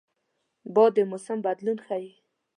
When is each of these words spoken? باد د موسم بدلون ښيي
باد 0.73 0.91
د 0.95 0.97
موسم 1.11 1.37
بدلون 1.45 1.77
ښيي 1.85 2.11